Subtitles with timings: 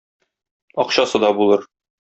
[0.85, 1.71] Акчасы да булыр.